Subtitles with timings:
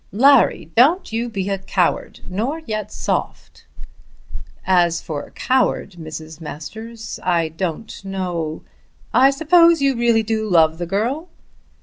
[0.11, 3.67] "Larry, don't you be a coward, nor yet soft."
[4.65, 6.41] "As for coward, Mrs.
[6.41, 8.63] Masters, I don't know"
[9.13, 11.29] "I suppose you really do love the girl."